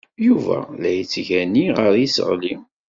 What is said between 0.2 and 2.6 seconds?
Yuba la k-yettgani ɣer yiseɣli.